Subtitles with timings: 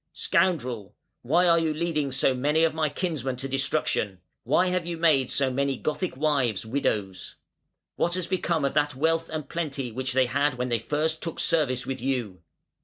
[0.13, 0.95] "Scoundrel!
[1.21, 4.19] why are you leading so many of my kinsmen to destruction?
[4.43, 7.35] why have you made so many Gothic wives widows?
[7.97, 11.39] What has become of that wealth and plenty which they had when they first took
[11.39, 12.41] service with you?